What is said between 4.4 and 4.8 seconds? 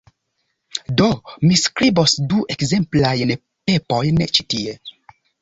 tie